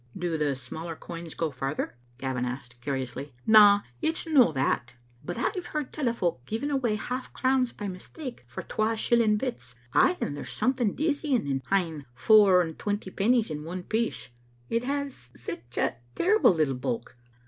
"Do 0.17 0.35
the 0.35 0.55
smaller 0.55 0.95
coins 0.95 1.35
go 1.35 1.51
farther?" 1.51 1.95
Gavin 2.17 2.43
asked, 2.43 2.81
curiously. 2.81 3.35
"Na, 3.45 3.81
it's 4.01 4.25
no 4.25 4.51
that. 4.51 4.95
But 5.23 5.37
I've 5.37 5.67
heard 5.67 5.93
tell 5.93 6.09
o' 6.09 6.13
folk 6.13 6.43
giving 6.47 6.71
away 6.71 6.95
half 6.95 7.31
crowns' 7.33 7.71
by 7.71 7.87
mistake 7.87 8.43
for 8.47 8.63
twa 8.63 8.95
shilling 8.97 9.37
bits; 9.37 9.75
ay, 9.93 10.17
and 10.19 10.35
there's 10.35 10.49
something 10.51 10.95
dizzying 10.95 11.45
in 11.45 11.61
ha'en 11.67 12.07
fower 12.15 12.63
and 12.63 12.79
twenty 12.79 13.11
pennies 13.11 13.51
in 13.51 13.63
one 13.63 13.83
piece; 13.83 14.29
it 14.71 14.83
has 14.85 15.29
sic 15.35 15.65
terrible 16.15 16.51
little 16.51 16.73
bulk. 16.73 17.15